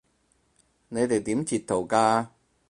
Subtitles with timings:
[0.89, 2.29] 你哋點截圖㗎？